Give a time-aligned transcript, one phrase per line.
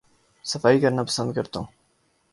[0.45, 1.67] صفائی کرنا پسند کرتا ہوں